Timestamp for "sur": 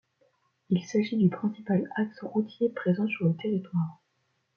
3.07-3.27